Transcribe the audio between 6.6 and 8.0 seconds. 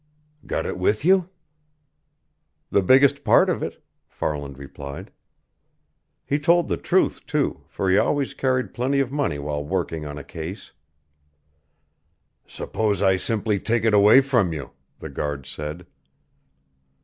the truth, too, for he